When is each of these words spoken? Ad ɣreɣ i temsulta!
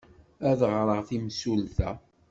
Ad 0.49 0.59
ɣreɣ 0.71 0.99
i 1.01 1.03
temsulta! 1.09 1.91